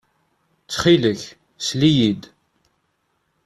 [0.63, 1.21] Ttxil-k,
[1.67, 2.21] sel-iyi-d.